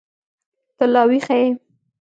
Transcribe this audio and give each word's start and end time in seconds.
ته 0.77 0.85
لا 0.93 1.01
ويښه 1.09 1.35
يې. 1.41 1.49